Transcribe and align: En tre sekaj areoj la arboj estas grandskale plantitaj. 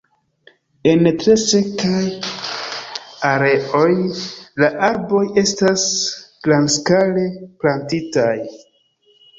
En 0.91 1.09
tre 1.23 1.35
sekaj 1.41 1.99
areoj 3.33 3.85
la 4.65 4.71
arboj 4.89 5.23
estas 5.45 5.87
grandskale 6.49 7.31
plantitaj. 7.61 8.31